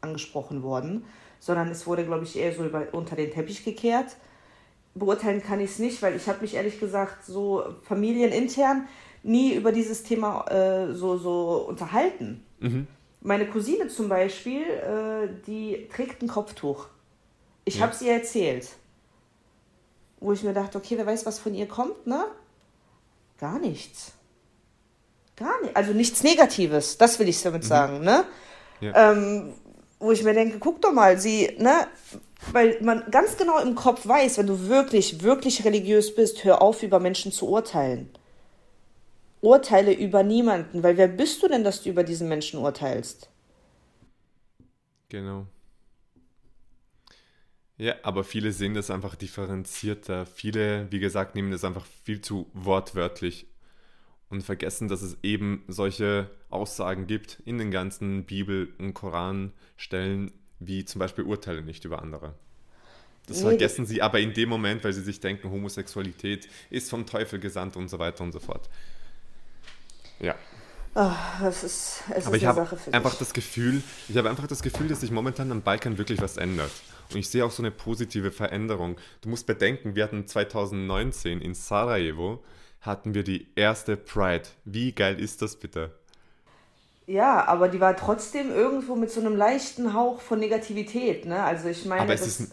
[0.00, 1.04] angesprochen worden
[1.40, 4.16] sondern es wurde, glaube ich, eher so über, unter den Teppich gekehrt.
[4.94, 8.86] Beurteilen kann ich es nicht, weil ich habe mich ehrlich gesagt so familienintern
[9.22, 12.44] nie über dieses Thema äh, so, so unterhalten.
[12.60, 12.86] Mhm.
[13.22, 16.86] Meine Cousine zum Beispiel, äh, die trägt ein Kopftuch.
[17.70, 17.82] Ich ja.
[17.82, 18.68] habe sie erzählt.
[20.18, 22.24] Wo ich mir dachte, okay, wer weiß, was von ihr kommt, ne?
[23.38, 24.10] Gar nichts.
[25.36, 25.76] Gar nicht.
[25.76, 27.68] Also nichts Negatives, das will ich damit mhm.
[27.68, 28.24] sagen, ne?
[28.80, 29.12] Ja.
[29.12, 29.54] Ähm,
[30.00, 31.86] wo ich mir denke, guck doch mal, sie, ne,
[32.50, 36.82] weil man ganz genau im Kopf weiß, wenn du wirklich, wirklich religiös bist, hör auf,
[36.82, 38.10] über Menschen zu urteilen.
[39.42, 43.28] Urteile über niemanden, weil wer bist du denn, dass du über diesen Menschen urteilst?
[45.08, 45.46] Genau.
[47.80, 50.26] Ja, aber viele sehen das einfach differenzierter.
[50.26, 53.46] Viele, wie gesagt, nehmen das einfach viel zu wortwörtlich
[54.28, 60.84] und vergessen, dass es eben solche Aussagen gibt in den ganzen Bibel- und Koranstellen, wie
[60.84, 62.34] zum Beispiel Urteile nicht über andere.
[63.26, 67.38] Das vergessen sie aber in dem Moment, weil sie sich denken, Homosexualität ist vom Teufel
[67.38, 68.68] gesandt und so weiter und so fort.
[70.18, 70.34] Ja.
[70.94, 72.60] Oh, das ist, es aber ist ich habe
[72.92, 76.36] einfach das Gefühl, ich habe einfach das Gefühl, dass sich momentan am Balkan wirklich was
[76.36, 76.72] ändert.
[77.12, 78.96] Und ich sehe auch so eine positive Veränderung.
[79.20, 82.42] Du musst bedenken, wir hatten 2019 in Sarajevo
[82.80, 84.44] hatten wir die erste Pride.
[84.64, 85.94] Wie geil ist das bitte?
[87.06, 91.42] Ja, aber die war trotzdem irgendwo mit so einem leichten Hauch von Negativität, ne?
[91.42, 92.52] Also ich meine, aber es das, ist,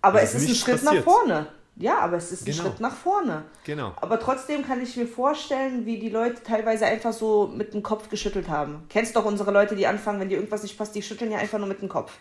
[0.00, 0.94] aber es ist ein Schritt passiert.
[1.06, 1.46] nach vorne.
[1.76, 2.62] Ja, aber es ist ein genau.
[2.62, 3.44] Schritt nach vorne.
[3.64, 3.92] Genau.
[4.00, 8.08] Aber trotzdem kann ich mir vorstellen, wie die Leute teilweise einfach so mit dem Kopf
[8.08, 8.84] geschüttelt haben.
[8.88, 11.58] Kennst doch unsere Leute, die anfangen, wenn dir irgendwas nicht passt, die schütteln ja einfach
[11.58, 12.12] nur mit dem Kopf.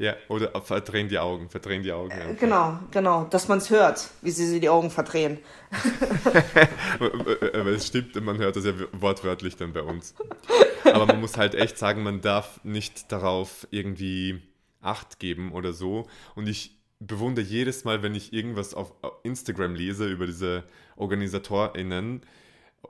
[0.00, 2.10] Ja, oder verdrehen die Augen, verdrehen die Augen.
[2.10, 5.38] Äh, genau, genau, dass man es hört, wie sie die Augen verdrehen.
[6.98, 10.14] Aber es stimmt, man hört das ja wortwörtlich dann bei uns.
[10.84, 14.40] Aber man muss halt echt sagen, man darf nicht darauf irgendwie
[14.80, 16.08] Acht geben oder so.
[16.34, 20.64] Und ich bewundere jedes Mal, wenn ich irgendwas auf Instagram lese über diese
[20.96, 22.22] OrganisatorInnen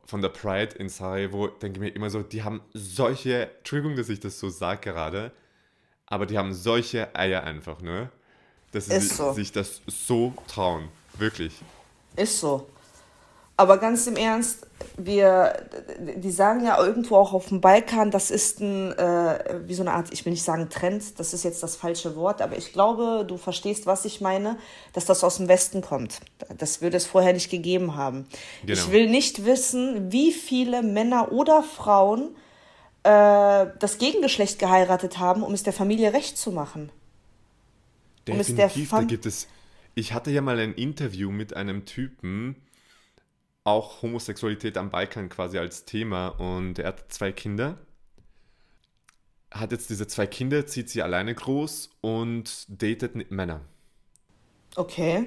[0.05, 4.09] von der Pride in Sarajevo, denke ich mir immer so, die haben solche, Entschuldigung, dass
[4.09, 5.33] ich das so sage gerade,
[6.11, 8.11] aber die haben solche Eier einfach, ne?
[8.73, 9.33] Dass sie sich, so.
[9.33, 10.89] sich das so trauen.
[11.17, 11.55] Wirklich.
[12.17, 12.67] Ist so.
[13.57, 15.67] Aber ganz im Ernst, wir,
[16.17, 19.93] die sagen ja irgendwo auch auf dem Balkan, das ist ein, äh, wie so eine
[19.93, 23.25] Art, ich will nicht sagen Trend, das ist jetzt das falsche Wort, aber ich glaube,
[23.29, 24.57] du verstehst, was ich meine,
[24.95, 26.21] dass das aus dem Westen kommt.
[26.57, 28.27] Das würde es vorher nicht gegeben haben.
[28.65, 28.73] Genau.
[28.73, 32.31] Ich will nicht wissen, wie viele Männer oder Frauen
[33.03, 36.91] äh, das Gegengeschlecht geheiratet haben, um es der Familie recht zu machen.
[38.27, 39.49] Definitiv, um da gibt es.
[39.95, 42.57] Ich hatte ja mal ein Interview mit einem Typen,
[43.65, 47.79] auch Homosexualität am Balkan quasi als Thema und er hat zwei Kinder.
[49.51, 53.63] Hat jetzt diese zwei Kinder, zieht sie alleine groß und datet Männer.
[54.77, 55.27] Okay.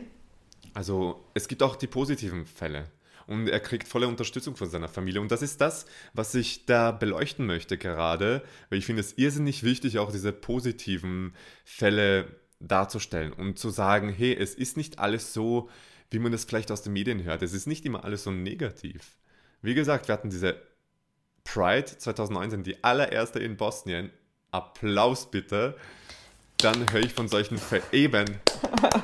[0.73, 2.89] Also es gibt auch die positiven Fälle.
[3.27, 5.21] Und er kriegt volle Unterstützung von seiner Familie.
[5.21, 9.63] Und das ist das, was ich da beleuchten möchte gerade, weil ich finde es irrsinnig
[9.63, 11.33] wichtig, auch diese positiven
[11.63, 12.27] Fälle
[12.59, 15.69] darzustellen und zu sagen, hey, es ist nicht alles so,
[16.09, 17.41] wie man es vielleicht aus den Medien hört.
[17.41, 19.17] Es ist nicht immer alles so negativ.
[19.61, 20.55] Wie gesagt, wir hatten diese
[21.43, 24.11] Pride 2019, die allererste in Bosnien.
[24.51, 25.75] Applaus bitte.
[26.57, 27.83] Dann höre ich von solchen Fällen.
[27.91, 28.25] Eben.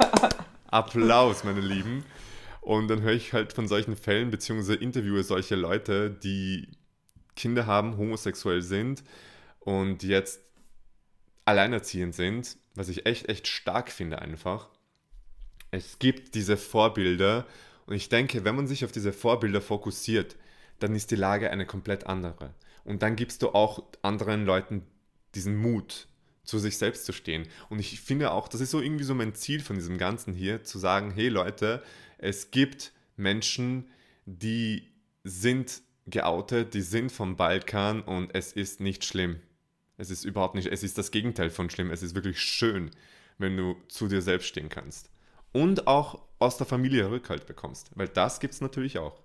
[0.67, 2.05] Applaus, meine Lieben.
[2.61, 6.67] Und dann höre ich halt von solchen Fällen, beziehungsweise interviewe solche Leute, die
[7.35, 9.03] Kinder haben, homosexuell sind
[9.59, 10.41] und jetzt
[11.45, 14.69] alleinerziehend sind, was ich echt, echt stark finde einfach.
[15.71, 17.45] Es gibt diese Vorbilder
[17.85, 20.35] und ich denke, wenn man sich auf diese Vorbilder fokussiert,
[20.79, 22.53] dann ist die Lage eine komplett andere.
[22.83, 24.85] Und dann gibst du auch anderen Leuten
[25.35, 26.07] diesen Mut,
[26.43, 27.47] zu sich selbst zu stehen.
[27.69, 30.63] Und ich finde auch, das ist so irgendwie so mein Ziel von diesem Ganzen hier,
[30.63, 31.83] zu sagen, hey Leute,
[32.19, 33.89] es gibt Menschen,
[34.25, 34.87] die
[35.23, 39.39] sind geoutet, die sind vom Balkan und es ist nicht schlimm.
[39.97, 41.91] Es ist überhaupt nicht, es ist das Gegenteil von schlimm.
[41.91, 42.91] Es ist wirklich schön,
[43.37, 45.09] wenn du zu dir selbst stehen kannst.
[45.51, 49.19] Und auch aus der Familie Rückhalt bekommst, weil das gibt es natürlich auch.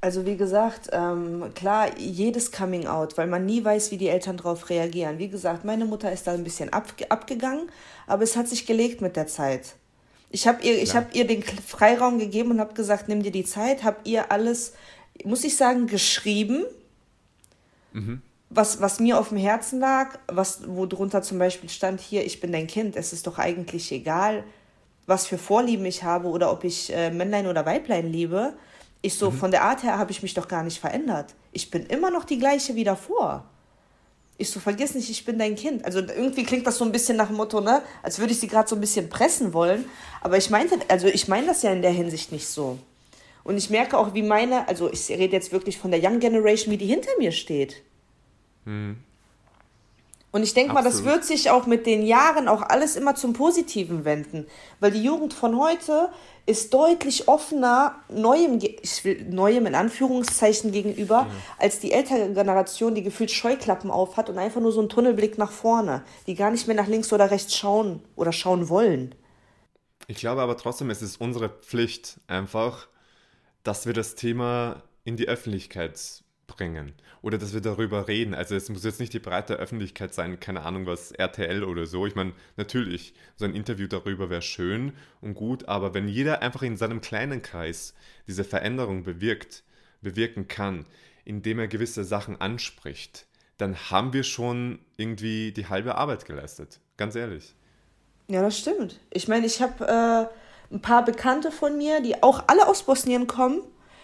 [0.00, 4.36] Also wie gesagt, ähm, klar, jedes Coming Out, weil man nie weiß, wie die Eltern
[4.36, 5.18] darauf reagieren.
[5.18, 7.70] Wie gesagt, meine Mutter ist da ein bisschen ab, abgegangen,
[8.08, 9.76] aber es hat sich gelegt mit der Zeit.
[10.32, 13.44] Ich habe ihr, ich hab ihr den Freiraum gegeben und habe gesagt, nimm dir die
[13.44, 14.72] Zeit, habe ihr alles,
[15.24, 16.64] muss ich sagen, geschrieben,
[17.92, 18.22] mhm.
[18.50, 22.40] was, was mir auf dem Herzen lag, was, wo drunter zum Beispiel stand, hier, ich
[22.40, 24.42] bin dein Kind, es ist doch eigentlich egal,
[25.06, 28.54] was für Vorlieben ich habe oder ob ich äh, Männlein oder Weiblein liebe
[29.02, 29.36] ich so, mhm.
[29.36, 31.34] von der Art her habe ich mich doch gar nicht verändert.
[31.50, 33.44] Ich bin immer noch die gleiche wie davor.
[34.38, 35.84] Ich so, vergiss nicht, ich bin dein Kind.
[35.84, 37.82] Also irgendwie klingt das so ein bisschen nach dem Motto, ne?
[38.02, 39.84] Als würde ich sie gerade so ein bisschen pressen wollen.
[40.20, 42.78] Aber ich meinte, also ich meine das ja in der Hinsicht nicht so.
[43.44, 46.72] Und ich merke auch, wie meine, also ich rede jetzt wirklich von der Young Generation,
[46.72, 47.82] wie die hinter mir steht.
[48.64, 48.96] Mhm.
[50.32, 53.34] Und ich denke mal, das wird sich auch mit den Jahren auch alles immer zum
[53.34, 54.46] Positiven wenden.
[54.80, 56.08] Weil die Jugend von heute
[56.46, 61.30] ist deutlich offener neuem, ich will, neuem in Anführungszeichen gegenüber, mhm.
[61.58, 65.52] als die ältere Generation, die gefühlt Scheuklappen aufhat und einfach nur so einen Tunnelblick nach
[65.52, 69.14] vorne, die gar nicht mehr nach links oder rechts schauen oder schauen wollen.
[70.06, 72.88] Ich glaube aber trotzdem, es ist unsere Pflicht einfach,
[73.64, 78.34] dass wir das Thema in die Öffentlichkeit bringen oder dass wir darüber reden.
[78.34, 82.06] Also es muss jetzt nicht die breite Öffentlichkeit sein, keine Ahnung was, RTL oder so.
[82.06, 86.62] Ich meine, natürlich, so ein Interview darüber wäre schön und gut, aber wenn jeder einfach
[86.62, 87.94] in seinem kleinen Kreis
[88.26, 89.62] diese Veränderung bewirkt,
[90.00, 90.84] bewirken kann,
[91.24, 96.80] indem er gewisse Sachen anspricht, dann haben wir schon irgendwie die halbe Arbeit geleistet.
[96.96, 97.54] Ganz ehrlich.
[98.26, 98.98] Ja, das stimmt.
[99.10, 103.28] Ich meine, ich habe äh, ein paar Bekannte von mir, die auch alle aus Bosnien
[103.28, 103.62] kommen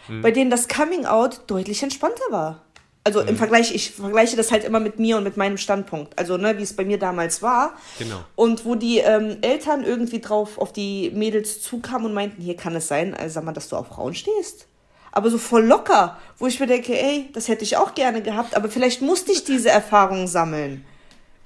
[0.09, 0.23] mhm.
[0.23, 2.65] bei denen das Coming Out deutlich entspannter war.
[3.05, 3.29] Also mhm.
[3.29, 6.19] im Vergleich, ich vergleiche das halt immer mit mir und mit meinem Standpunkt.
[6.19, 7.75] Also, ne, wie es bei mir damals war.
[7.99, 8.25] Genau.
[8.37, 12.77] Und wo die ähm, Eltern irgendwie drauf auf die Mädels zukamen und meinten, hier kann
[12.77, 14.67] es sein, also, sag mal, dass du auf Frauen stehst.
[15.11, 18.55] Aber so voll locker, wo ich mir denke, ey, das hätte ich auch gerne gehabt,
[18.55, 20.85] aber vielleicht musste ich diese Erfahrung sammeln.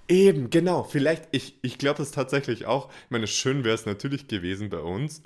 [0.08, 0.82] Eben, genau.
[0.82, 2.90] Vielleicht, ich, ich glaube das tatsächlich auch.
[3.04, 5.22] Ich meine, schön wäre es natürlich gewesen bei uns.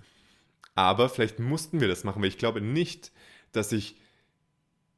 [0.75, 3.11] Aber vielleicht mussten wir das machen, weil ich glaube nicht,
[3.53, 3.97] dass ich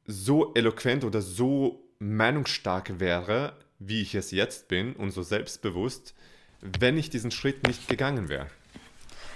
[0.09, 6.15] so eloquent oder so meinungsstark wäre, wie ich es jetzt bin und so selbstbewusst,
[6.61, 8.47] wenn ich diesen Schritt nicht gegangen wäre.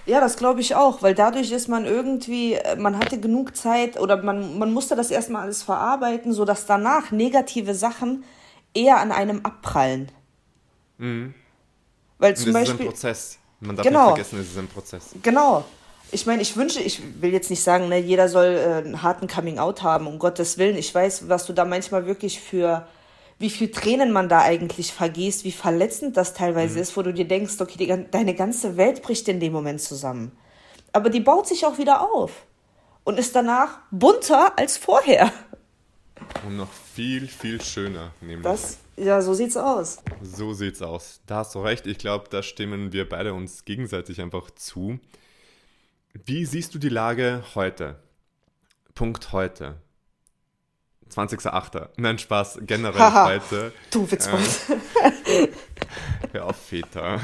[0.06, 3.98] Ja, das glaube ich auch, weil dadurch ist man irgendwie, äh, man hatte genug Zeit
[3.98, 8.26] oder man, man musste das erstmal alles verarbeiten, sodass danach negative Sachen
[8.74, 10.12] eher an einem abprallen.
[10.98, 11.34] Mhm.
[12.18, 13.40] Weil zum und das Beispiel, ist ein Prozess.
[13.62, 15.16] Man darf genau, nicht vergessen, es ist ein Prozess.
[15.22, 15.64] Genau
[16.14, 19.28] ich meine, ich wünsche, ich will jetzt nicht sagen, ne, jeder soll äh, einen harten
[19.28, 20.78] Coming-out haben, um Gottes Willen.
[20.78, 22.88] Ich weiß, was du da manchmal wirklich für,
[23.40, 26.82] wie viel Tränen man da eigentlich vergießt, wie verletzend das teilweise mhm.
[26.82, 30.32] ist, wo du dir denkst, okay, die, deine ganze Welt bricht in dem Moment zusammen.
[30.92, 32.32] Aber die baut sich auch wieder auf
[33.04, 35.32] und ist danach bunter als vorher.
[36.46, 38.44] Und noch viel, viel schöner, nämlich.
[38.44, 39.98] Das, ja, so sieht's aus.
[40.22, 41.22] So sieht's aus.
[41.26, 41.88] Da hast du recht.
[41.88, 45.00] Ich glaube, da stimmen wir beide uns gegenseitig einfach zu.
[46.14, 47.96] Wie siehst du die Lage heute?
[48.94, 49.82] Punkt heute.
[51.12, 51.90] 20.08.
[51.98, 53.74] Nein, Spaß, generell Haha, heute.
[53.90, 54.48] Du Witzbold.
[55.28, 55.50] Ähm,
[56.32, 57.20] hör auf, Väter.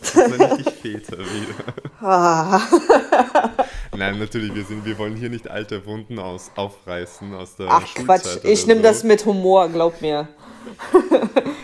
[0.00, 2.62] Das nenne ich Väter wieder.
[3.96, 7.86] Nein, natürlich, wir, sind, wir wollen hier nicht alte Wunden aus, aufreißen aus der Ach
[7.94, 8.84] Quatsch, ich nehme so.
[8.84, 10.28] das mit Humor, glaub mir.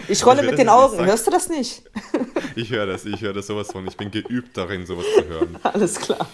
[0.08, 1.84] Ich rolle mit den Augen, hörst du das nicht?
[2.54, 3.86] Ich höre das, ich höre das sowas von.
[3.86, 5.58] Ich bin geübt darin, sowas zu hören.
[5.62, 6.26] Alles klar.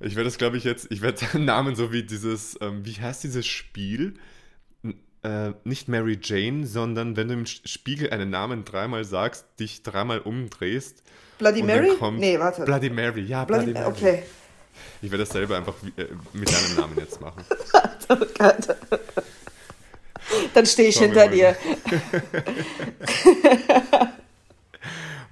[0.00, 2.92] Ich werde das, glaube ich, jetzt, ich werde einen Namen so wie dieses, ähm, wie
[2.92, 4.14] heißt dieses Spiel?
[5.22, 10.20] Äh, nicht Mary Jane, sondern wenn du im Spiegel einen Namen dreimal sagst, dich dreimal
[10.20, 11.02] umdrehst.
[11.38, 11.92] Bloody Mary?
[12.12, 12.64] Nee, warte.
[12.64, 13.90] Bloody Mary, ja, Bloody, Bloody Mary.
[13.90, 14.22] Okay.
[15.00, 17.44] Ich werde das selber einfach äh, mit deinem Namen jetzt machen.
[18.08, 18.76] oh Gott.
[20.52, 21.56] Dann stehe ich hinter dir.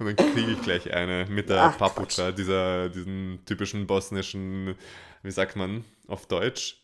[0.07, 4.75] Und dann kriege ich gleich eine mit der Ach, Papucha, dieser, diesen typischen bosnischen,
[5.21, 6.77] wie sagt man auf Deutsch?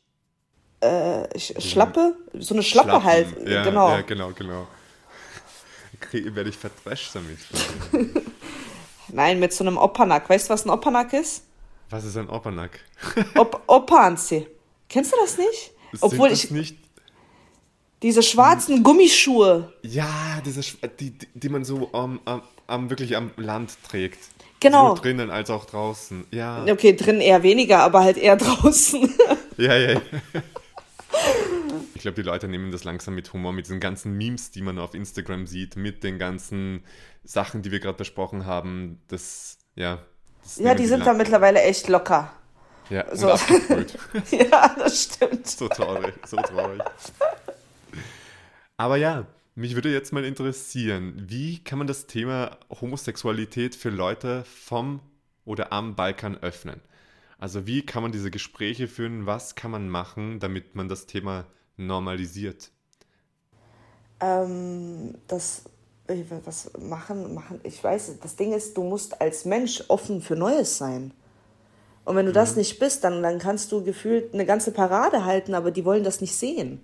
[0.82, 2.15] Äh, Schlappe?
[2.34, 3.03] So eine Schlappe Schlappen.
[3.03, 3.47] halt.
[3.47, 3.89] Ja, genau.
[3.89, 4.67] Ja, genau, genau.
[5.99, 7.39] Krieg, werde ich verdrescht damit.
[9.10, 10.29] Nein, mit so einem Opanak.
[10.29, 11.43] Weißt du, was ein Opanak ist?
[11.89, 12.79] Was ist ein Opanak?
[13.36, 14.47] Op Opanzi.
[14.88, 15.71] Kennst du das nicht?
[15.91, 16.51] Sind Obwohl das ich.
[16.51, 16.77] Nicht
[18.01, 19.73] diese schwarzen Gummischuhe.
[19.82, 20.62] Ja, diese,
[20.99, 24.19] die, die man so um, um, um, wirklich am Land trägt.
[24.60, 24.89] Genau.
[24.89, 26.25] Sowohl drinnen als auch draußen.
[26.32, 26.65] Ja.
[26.69, 29.13] Okay, drinnen eher weniger, aber halt eher draußen.
[29.58, 29.91] ja, ja.
[29.93, 30.01] ja.
[31.95, 34.79] Ich glaube, die Leute nehmen das langsam mit Humor, mit diesen ganzen Memes, die man
[34.79, 36.84] auf Instagram sieht, mit den ganzen
[37.23, 39.01] Sachen, die wir gerade besprochen haben.
[39.08, 39.99] Das, ja.
[40.43, 42.32] Das ja, die sind da mittlerweile echt locker.
[42.89, 43.27] Ja, so.
[44.32, 45.47] ja, das stimmt.
[45.47, 46.82] So traurig, so traurig.
[48.77, 49.25] Aber ja,
[49.59, 55.01] mich würde jetzt mal interessieren, wie kann man das Thema Homosexualität für Leute vom
[55.43, 56.79] oder am Balkan öffnen?
[57.37, 59.25] Also wie kann man diese Gespräche führen?
[59.25, 61.45] Was kann man machen, damit man das Thema
[61.75, 62.71] normalisiert?
[64.21, 65.63] Ähm, das
[66.45, 70.77] was machen, machen, ich weiß, das Ding ist, du musst als Mensch offen für Neues
[70.77, 71.13] sein.
[72.03, 72.35] Und wenn du mhm.
[72.35, 76.03] das nicht bist, dann, dann kannst du gefühlt eine ganze Parade halten, aber die wollen
[76.03, 76.83] das nicht sehen.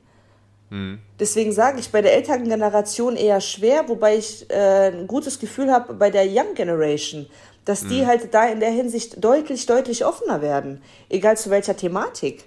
[0.70, 1.00] Mhm.
[1.20, 5.72] Deswegen sage ich bei der älteren Generation eher schwer, wobei ich äh, ein gutes Gefühl
[5.72, 7.28] habe bei der Young Generation,
[7.66, 8.08] dass die mhm.
[8.08, 12.46] halt da in der Hinsicht deutlich, deutlich offener werden, egal zu welcher Thematik.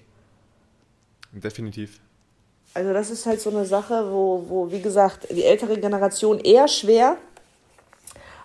[1.33, 2.01] Definitiv.
[2.75, 6.69] Also das ist halt so eine Sache, wo, wo wie gesagt, die ältere Generation eher
[6.69, 7.17] schwer,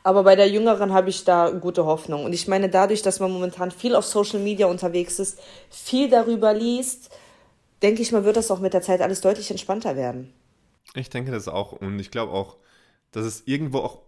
[0.04, 2.26] aber bei der jüngeren habe ich da gute Hoffnung.
[2.26, 6.54] Und ich meine, dadurch, dass man momentan viel auf Social Media unterwegs ist, viel darüber
[6.54, 7.10] liest,
[7.84, 10.34] denke ich mal, wird das auch mit der Zeit alles deutlich entspannter werden.
[10.96, 12.58] Ich denke das auch und ich glaube auch,
[13.12, 14.02] dass es irgendwo auch,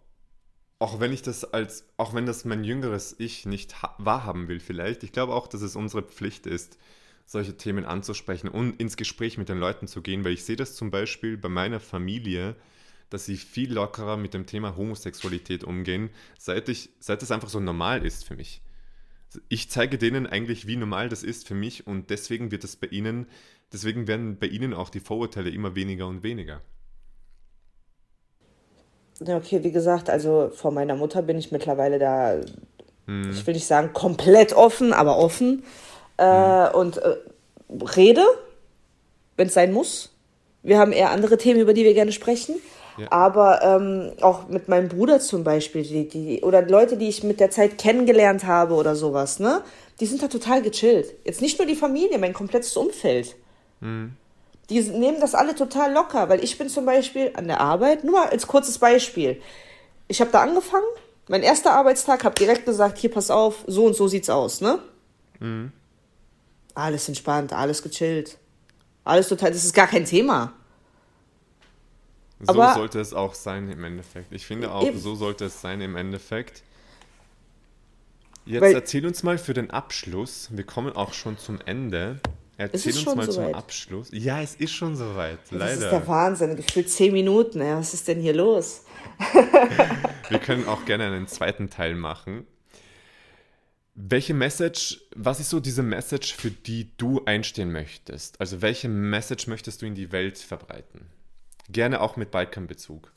[0.80, 5.04] auch wenn ich das als, auch wenn das mein jüngeres Ich nicht wahrhaben will vielleicht,
[5.04, 6.78] ich glaube auch, dass es unsere Pflicht ist,
[7.26, 10.76] solche Themen anzusprechen und ins Gespräch mit den Leuten zu gehen, weil ich sehe das
[10.76, 12.56] zum Beispiel bei meiner Familie,
[13.10, 17.60] dass sie viel lockerer mit dem Thema Homosexualität umgehen, seit ich, seit es einfach so
[17.60, 18.62] normal ist für mich.
[19.50, 22.88] Ich zeige denen eigentlich, wie normal das ist für mich und deswegen wird es bei
[22.88, 23.28] ihnen
[23.74, 26.62] Deswegen werden bei Ihnen auch die Vorurteile immer weniger und weniger.
[29.20, 32.40] Ja, okay, wie gesagt, also vor meiner Mutter bin ich mittlerweile da,
[33.06, 33.32] hm.
[33.32, 35.64] ich will nicht sagen komplett offen, aber offen.
[36.18, 36.76] Äh, hm.
[36.76, 37.16] Und äh,
[37.96, 38.24] rede,
[39.38, 40.12] wenn es sein muss.
[40.64, 42.56] Wir haben eher andere Themen, über die wir gerne sprechen.
[42.98, 43.12] Ja.
[43.12, 47.40] Aber ähm, auch mit meinem Bruder zum Beispiel, die, die, oder Leute, die ich mit
[47.40, 49.64] der Zeit kennengelernt habe oder sowas, ne?
[50.00, 51.14] Die sind da total gechillt.
[51.24, 53.36] Jetzt nicht nur die Familie, mein komplettes Umfeld.
[53.80, 54.14] Mhm.
[54.70, 58.14] Die nehmen das alle total locker, weil ich bin zum Beispiel an der Arbeit, nur
[58.14, 59.42] mal als kurzes Beispiel.
[60.08, 60.86] Ich habe da angefangen,
[61.28, 64.80] mein erster Arbeitstag, habe direkt gesagt, hier pass auf, so und so sieht's aus, ne?
[65.40, 65.72] Mhm.
[66.74, 68.38] Alles entspannt, alles gechillt.
[69.04, 70.54] Alles total, das ist gar kein Thema.
[72.46, 74.32] So Aber sollte es auch sein im Endeffekt.
[74.32, 75.00] Ich finde auch, eben.
[75.00, 76.64] so sollte es sein im Endeffekt.
[78.46, 82.20] Jetzt Weil, erzähl uns mal für den Abschluss, wir kommen auch schon zum Ende.
[82.58, 83.56] Erzähl uns mal so zum weit?
[83.56, 84.10] Abschluss.
[84.12, 85.66] Ja, es ist schon soweit, leider.
[85.66, 87.60] Das ist der Wahnsinn, gefühlt zehn Minuten.
[87.60, 87.80] Ja.
[87.80, 88.86] Was ist denn hier los?
[90.30, 92.46] Wir können auch gerne einen zweiten Teil machen.
[93.96, 98.40] Welche Message, was ist so diese Message, für die du einstehen möchtest?
[98.42, 101.08] Also welche Message möchtest du in die Welt verbreiten?
[101.70, 103.12] Gerne auch mit Balkanbezug.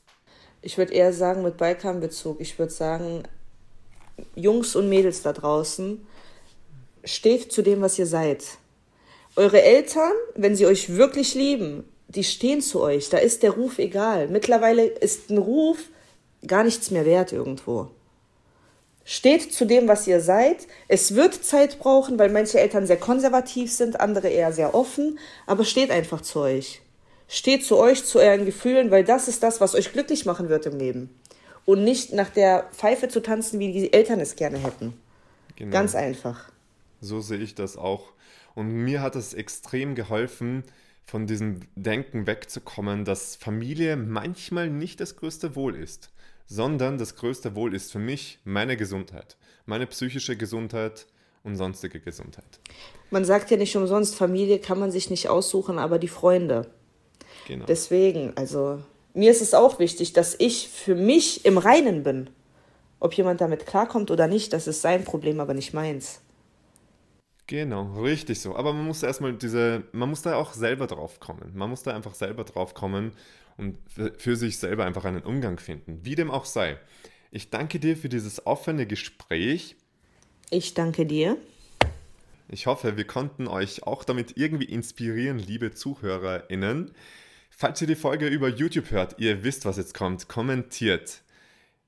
[0.63, 2.41] Ich würde eher sagen mit Balkanbezug.
[2.41, 3.23] Ich würde sagen,
[4.35, 6.07] Jungs und Mädels da draußen,
[7.05, 8.45] steht zu dem, was ihr seid.
[9.37, 13.09] Eure Eltern, wenn sie euch wirklich lieben, die stehen zu euch.
[13.11, 14.29] Da ist der Ruf egal.
[14.29, 15.79] Mittlerweile ist ein Ruf
[16.47, 17.91] gar nichts mehr wert irgendwo.
[19.05, 20.67] Steht zu dem, was ihr seid.
[20.89, 25.65] Es wird Zeit brauchen, weil manche Eltern sehr konservativ sind, andere eher sehr offen, aber
[25.65, 26.83] steht einfach zu euch.
[27.29, 30.67] Steht zu euch, zu euren Gefühlen, weil das ist das, was euch glücklich machen wird
[30.67, 31.11] im Leben.
[31.67, 34.95] Und nicht nach der Pfeife zu tanzen, wie die Eltern es gerne hätten.
[35.57, 35.73] Genau.
[35.73, 36.51] Ganz einfach.
[37.01, 38.13] So sehe ich das auch.
[38.55, 40.65] Und mir hat es extrem geholfen,
[41.05, 46.11] von diesem Denken wegzukommen, dass Familie manchmal nicht das größte Wohl ist,
[46.47, 51.07] sondern das größte Wohl ist für mich meine Gesundheit, meine psychische Gesundheit
[51.45, 52.61] und sonstige Gesundheit.
[53.11, 56.71] Man sagt ja nicht umsonst, Familie kann man sich nicht aussuchen, aber die Freunde.
[57.47, 57.67] Genau.
[57.67, 58.81] Deswegen, also
[59.15, 62.31] mir ist es auch wichtig, dass ich für mich im Reinen bin.
[63.01, 66.21] Ob jemand damit klarkommt oder nicht, das ist sein Problem, aber nicht meins.
[67.47, 68.55] Genau, richtig so.
[68.57, 71.53] Aber man muss erstmal diese, man muss da auch selber drauf kommen.
[71.55, 73.13] Man muss da einfach selber drauf kommen
[73.57, 73.79] und
[74.19, 76.01] für sich selber einfach einen Umgang finden.
[76.03, 76.79] Wie dem auch sei.
[77.31, 79.77] Ich danke dir für dieses offene Gespräch.
[80.51, 81.39] Ich danke dir.
[82.51, 86.93] Ich hoffe, wir konnten euch auch damit irgendwie inspirieren, liebe ZuhörerInnen.
[87.51, 91.21] Falls ihr die Folge über YouTube hört, ihr wisst, was jetzt kommt, kommentiert.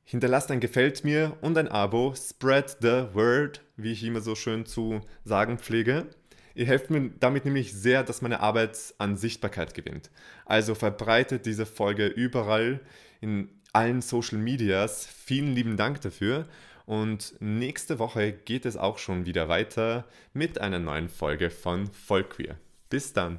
[0.04, 2.14] Hinterlasst ein Gefällt mir und ein Abo.
[2.14, 6.08] Spread the word, wie ich immer so schön zu sagen pflege.
[6.54, 10.10] Ihr helft mir damit nämlich sehr, dass meine Arbeit an Sichtbarkeit gewinnt.
[10.44, 12.80] Also verbreitet diese Folge überall
[13.22, 15.06] in allen Social Medias.
[15.06, 16.46] Vielen lieben Dank dafür.
[16.90, 22.56] Und nächste Woche geht es auch schon wieder weiter mit einer neuen Folge von Vollqueer.
[22.88, 23.38] Bis dann.